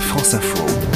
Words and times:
France 0.00 0.34
Info. 0.34 0.95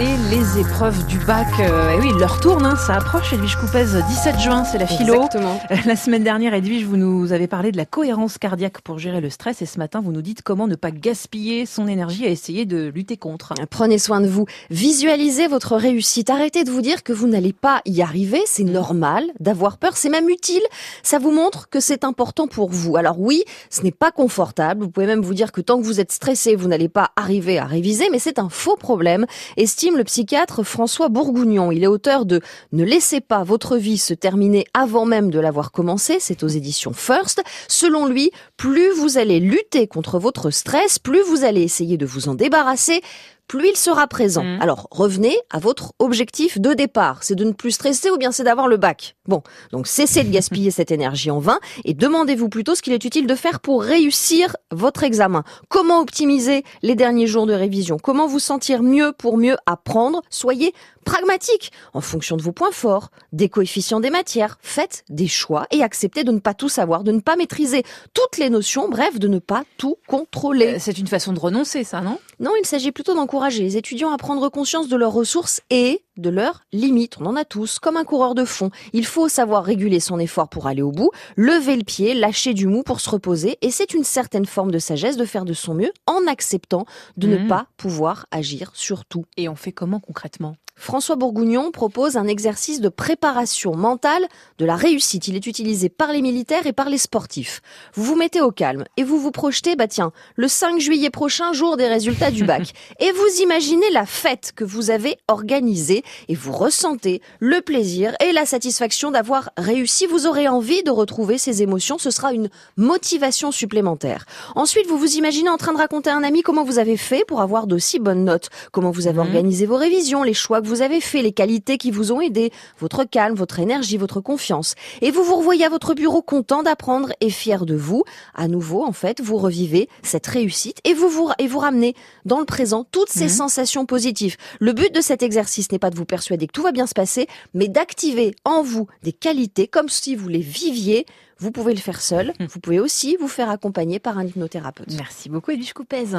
Et 0.00 0.16
les 0.30 0.58
épreuves 0.58 1.04
du 1.08 1.18
bac, 1.18 1.46
euh, 1.60 1.94
eh 1.94 2.00
oui, 2.00 2.10
leur 2.18 2.40
tourne, 2.40 2.64
hein, 2.64 2.74
ça 2.74 2.94
approche. 2.94 3.34
Edwige 3.34 3.56
Coupez, 3.56 3.84
17 4.08 4.40
juin, 4.40 4.64
c'est 4.64 4.78
la 4.78 4.86
philo. 4.86 5.16
Exactement. 5.16 5.60
La 5.84 5.94
semaine 5.94 6.24
dernière, 6.24 6.54
Edwige, 6.54 6.84
vous 6.84 6.96
nous 6.96 7.34
avez 7.34 7.46
parlé 7.46 7.70
de 7.70 7.76
la 7.76 7.84
cohérence 7.84 8.38
cardiaque 8.38 8.80
pour 8.80 8.98
gérer 8.98 9.20
le 9.20 9.28
stress. 9.28 9.60
Et 9.60 9.66
ce 9.66 9.76
matin, 9.78 10.00
vous 10.00 10.10
nous 10.10 10.22
dites 10.22 10.40
comment 10.40 10.66
ne 10.66 10.74
pas 10.74 10.90
gaspiller 10.90 11.66
son 11.66 11.86
énergie 11.86 12.24
à 12.24 12.30
essayer 12.30 12.64
de 12.64 12.86
lutter 12.94 13.18
contre. 13.18 13.52
Prenez 13.68 13.98
soin 13.98 14.22
de 14.22 14.26
vous. 14.26 14.46
Visualisez 14.70 15.48
votre 15.48 15.76
réussite. 15.76 16.30
Arrêtez 16.30 16.64
de 16.64 16.70
vous 16.70 16.80
dire 16.80 17.02
que 17.02 17.12
vous 17.12 17.28
n'allez 17.28 17.52
pas 17.52 17.82
y 17.84 18.00
arriver. 18.00 18.40
C'est 18.46 18.64
normal 18.64 19.24
d'avoir 19.38 19.76
peur. 19.76 19.98
C'est 19.98 20.08
même 20.08 20.30
utile. 20.30 20.62
Ça 21.02 21.18
vous 21.18 21.30
montre 21.30 21.68
que 21.68 21.78
c'est 21.80 22.04
important 22.04 22.48
pour 22.48 22.70
vous. 22.70 22.96
Alors 22.96 23.20
oui, 23.20 23.44
ce 23.68 23.82
n'est 23.82 23.90
pas 23.90 24.12
confortable. 24.12 24.82
Vous 24.82 24.90
pouvez 24.90 25.06
même 25.06 25.20
vous 25.20 25.34
dire 25.34 25.52
que 25.52 25.60
tant 25.60 25.78
que 25.78 25.84
vous 25.84 26.00
êtes 26.00 26.12
stressé, 26.12 26.56
vous 26.56 26.68
n'allez 26.68 26.88
pas 26.88 27.10
arriver 27.16 27.58
à 27.58 27.66
réviser. 27.66 28.08
Mais 28.10 28.18
c'est 28.18 28.38
un 28.38 28.48
faux 28.48 28.76
problème. 28.76 29.26
Estime 29.58 29.89
le 29.96 30.04
psychiatre 30.04 30.62
François 30.62 31.08
Bourgougnon. 31.08 31.72
Il 31.72 31.82
est 31.84 31.88
auteur 31.88 32.26
de 32.26 32.40
Ne 32.72 32.84
laissez 32.84 33.20
pas 33.20 33.44
votre 33.44 33.76
vie 33.76 33.98
se 33.98 34.14
terminer 34.14 34.66
avant 34.74 35.06
même 35.06 35.30
de 35.30 35.38
l'avoir 35.38 35.72
commencé. 35.72 36.18
C'est 36.20 36.42
aux 36.42 36.48
éditions 36.48 36.92
First. 36.92 37.42
Selon 37.68 38.06
lui, 38.06 38.30
plus 38.56 38.90
vous 38.92 39.18
allez 39.18 39.40
lutter 39.40 39.86
contre 39.86 40.18
votre 40.18 40.50
stress, 40.50 40.98
plus 40.98 41.22
vous 41.22 41.44
allez 41.44 41.62
essayer 41.62 41.96
de 41.96 42.06
vous 42.06 42.28
en 42.28 42.34
débarrasser, 42.34 43.02
plus 43.50 43.70
il 43.70 43.76
sera 43.76 44.06
présent. 44.06 44.44
Mmh. 44.44 44.62
Alors 44.62 44.86
revenez 44.92 45.36
à 45.50 45.58
votre 45.58 45.92
objectif 45.98 46.60
de 46.60 46.72
départ. 46.72 47.24
C'est 47.24 47.34
de 47.34 47.42
ne 47.44 47.50
plus 47.50 47.72
stresser 47.72 48.08
ou 48.08 48.16
bien 48.16 48.30
c'est 48.30 48.44
d'avoir 48.44 48.68
le 48.68 48.76
bac. 48.76 49.16
Bon, 49.26 49.42
donc 49.72 49.88
cessez 49.88 50.22
de 50.22 50.30
gaspiller 50.30 50.70
cette 50.70 50.92
énergie 50.92 51.32
en 51.32 51.40
vain 51.40 51.58
et 51.84 51.92
demandez-vous 51.92 52.48
plutôt 52.48 52.76
ce 52.76 52.82
qu'il 52.82 52.92
est 52.92 53.04
utile 53.04 53.26
de 53.26 53.34
faire 53.34 53.58
pour 53.58 53.82
réussir 53.82 54.56
votre 54.70 55.02
examen. 55.02 55.42
Comment 55.68 56.00
optimiser 56.00 56.62
les 56.82 56.94
derniers 56.94 57.26
jours 57.26 57.46
de 57.46 57.52
révision? 57.52 57.98
Comment 57.98 58.28
vous 58.28 58.38
sentir 58.38 58.84
mieux 58.84 59.12
pour 59.18 59.36
mieux 59.36 59.56
apprendre? 59.66 60.22
Soyez 60.30 60.72
pragmatique 61.04 61.72
en 61.92 62.00
fonction 62.00 62.36
de 62.36 62.42
vos 62.42 62.52
points 62.52 62.70
forts, 62.70 63.10
des 63.32 63.48
coefficients 63.48 63.98
des 63.98 64.10
matières. 64.10 64.58
Faites 64.60 65.02
des 65.08 65.26
choix 65.26 65.66
et 65.72 65.82
acceptez 65.82 66.22
de 66.22 66.30
ne 66.30 66.38
pas 66.38 66.54
tout 66.54 66.68
savoir, 66.68 67.02
de 67.02 67.10
ne 67.10 67.20
pas 67.20 67.34
maîtriser 67.34 67.82
toutes 68.14 68.38
les 68.38 68.48
notions, 68.50 68.88
bref, 68.88 69.18
de 69.18 69.26
ne 69.26 69.40
pas 69.40 69.64
tout 69.76 69.96
contrôler. 70.06 70.74
Euh, 70.74 70.78
C'est 70.78 70.98
une 70.98 71.08
façon 71.08 71.32
de 71.32 71.40
renoncer, 71.40 71.82
ça, 71.82 72.00
non? 72.00 72.18
Non, 72.38 72.52
il 72.60 72.66
s'agit 72.66 72.92
plutôt 72.92 73.14
d'encourager 73.14 73.39
les 73.48 73.76
étudiants 73.76 74.10
à 74.12 74.16
prendre 74.18 74.48
conscience 74.50 74.88
de 74.88 74.96
leurs 74.96 75.12
ressources 75.12 75.60
et 75.70 76.04
de 76.16 76.28
leurs 76.30 76.62
limites. 76.72 77.16
On 77.20 77.26
en 77.26 77.36
a 77.36 77.44
tous, 77.44 77.78
comme 77.78 77.96
un 77.96 78.04
coureur 78.04 78.34
de 78.34 78.44
fond. 78.44 78.70
Il 78.92 79.06
faut 79.06 79.28
savoir 79.28 79.64
réguler 79.64 80.00
son 80.00 80.18
effort 80.18 80.48
pour 80.48 80.66
aller 80.66 80.82
au 80.82 80.92
bout, 80.92 81.10
lever 81.36 81.76
le 81.76 81.84
pied, 81.84 82.12
lâcher 82.14 82.52
du 82.52 82.66
mou 82.66 82.82
pour 82.82 83.00
se 83.00 83.08
reposer, 83.08 83.56
et 83.62 83.70
c'est 83.70 83.94
une 83.94 84.04
certaine 84.04 84.44
forme 84.46 84.70
de 84.70 84.78
sagesse 84.78 85.16
de 85.16 85.24
faire 85.24 85.44
de 85.46 85.54
son 85.54 85.74
mieux 85.74 85.92
en 86.06 86.26
acceptant 86.26 86.84
de 87.16 87.26
ne 87.26 87.38
Mhm. 87.38 87.48
pas 87.48 87.66
pouvoir 87.78 88.26
agir 88.30 88.70
sur 88.74 89.04
tout. 89.06 89.24
Et 89.36 89.48
on 89.48 89.56
fait 89.56 89.72
comment 89.72 90.00
concrètement? 90.00 90.56
François 90.80 91.14
Bourgougnon 91.14 91.70
propose 91.72 92.16
un 92.16 92.26
exercice 92.26 92.80
de 92.80 92.88
préparation 92.88 93.76
mentale 93.76 94.26
de 94.56 94.64
la 94.64 94.76
réussite. 94.76 95.28
Il 95.28 95.36
est 95.36 95.46
utilisé 95.46 95.90
par 95.90 96.10
les 96.10 96.22
militaires 96.22 96.66
et 96.66 96.72
par 96.72 96.88
les 96.88 96.96
sportifs. 96.96 97.60
Vous 97.92 98.02
vous 98.02 98.16
mettez 98.16 98.40
au 98.40 98.50
calme 98.50 98.84
et 98.96 99.04
vous 99.04 99.18
vous 99.18 99.30
projetez, 99.30 99.76
bah 99.76 99.88
tiens, 99.88 100.10
le 100.36 100.48
5 100.48 100.80
juillet 100.80 101.10
prochain, 101.10 101.52
jour 101.52 101.76
des 101.76 101.86
résultats 101.86 102.30
du 102.30 102.44
bac. 102.44 102.72
et 102.98 103.12
vous 103.12 103.42
imaginez 103.42 103.90
la 103.92 104.06
fête 104.06 104.52
que 104.56 104.64
vous 104.64 104.90
avez 104.90 105.18
organisée 105.28 106.02
et 106.28 106.34
vous 106.34 106.52
ressentez 106.52 107.20
le 107.40 107.60
plaisir 107.60 108.14
et 108.26 108.32
la 108.32 108.46
satisfaction 108.46 109.10
d'avoir 109.10 109.50
réussi. 109.58 110.06
Vous 110.06 110.26
aurez 110.26 110.48
envie 110.48 110.82
de 110.82 110.90
retrouver 110.90 111.36
ces 111.36 111.60
émotions. 111.60 111.98
Ce 111.98 112.10
sera 112.10 112.32
une 112.32 112.48
motivation 112.78 113.52
supplémentaire. 113.52 114.24
Ensuite, 114.56 114.86
vous 114.86 114.96
vous 114.96 115.16
imaginez 115.16 115.50
en 115.50 115.58
train 115.58 115.74
de 115.74 115.78
raconter 115.78 116.08
à 116.08 116.16
un 116.16 116.22
ami 116.22 116.40
comment 116.40 116.64
vous 116.64 116.78
avez 116.78 116.96
fait 116.96 117.24
pour 117.28 117.42
avoir 117.42 117.66
d'aussi 117.66 117.98
bonnes 117.98 118.24
notes, 118.24 118.48
comment 118.72 118.90
vous 118.90 119.06
avez 119.08 119.18
Mhm. 119.18 119.26
organisé 119.26 119.66
vos 119.66 119.76
révisions, 119.76 120.22
les 120.22 120.32
choix 120.32 120.62
que 120.62 120.66
vous 120.66 120.69
avez 120.82 121.00
faits, 121.00 121.22
les 121.22 121.32
qualités 121.32 121.76
qui 121.78 121.90
vous 121.90 122.12
ont 122.12 122.20
aidé, 122.20 122.52
votre 122.78 123.04
calme, 123.04 123.34
votre 123.34 123.58
énergie, 123.58 123.96
votre 123.96 124.20
confiance. 124.20 124.74
Et 125.02 125.10
vous 125.10 125.22
vous 125.24 125.36
revoyez 125.36 125.64
à 125.64 125.68
votre 125.68 125.94
bureau 125.94 126.22
content 126.22 126.62
d'apprendre 126.62 127.12
et 127.20 127.30
fier 127.30 127.66
de 127.66 127.74
vous. 127.74 128.04
À 128.34 128.48
nouveau, 128.48 128.84
en 128.84 128.92
fait, 128.92 129.20
vous 129.20 129.36
revivez 129.36 129.88
cette 130.02 130.26
réussite 130.26 130.78
et 130.84 130.94
vous 130.94 131.08
vous, 131.08 131.30
et 131.38 131.46
vous 131.46 131.58
ramenez 131.58 131.94
dans 132.24 132.38
le 132.38 132.46
présent 132.46 132.84
toutes 132.90 133.10
ces 133.10 133.24
Mhm. 133.24 133.28
sensations 133.30 133.86
positives. 133.86 134.36
Le 134.60 134.72
but 134.72 134.94
de 134.94 135.00
cet 135.00 135.22
exercice 135.22 135.70
n'est 135.72 135.78
pas 135.78 135.90
de 135.90 135.96
vous 135.96 136.04
persuader 136.06 136.46
que 136.46 136.52
tout 136.52 136.62
va 136.62 136.72
bien 136.72 136.86
se 136.86 136.94
passer, 136.94 137.26
mais 137.54 137.68
d'activer 137.68 138.34
en 138.44 138.62
vous 138.62 138.86
des 139.02 139.12
qualités 139.12 139.66
comme 139.68 139.88
si 139.88 140.14
vous 140.16 140.28
les 140.28 140.38
viviez. 140.40 141.06
Vous 141.42 141.52
pouvez 141.52 141.72
le 141.72 141.80
faire 141.80 142.02
seul. 142.02 142.34
Vous 142.52 142.60
pouvez 142.60 142.80
aussi 142.80 143.16
vous 143.18 143.26
faire 143.26 143.48
accompagner 143.48 143.98
par 143.98 144.18
un 144.18 144.26
hypnothérapeute. 144.26 144.92
Merci 144.98 145.30
beaucoup, 145.30 145.52
Edwige 145.52 145.72
Coupez. 145.72 146.14